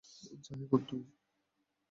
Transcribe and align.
যা 0.45 0.53
এখন 0.57 0.81
তুই। 0.89 1.01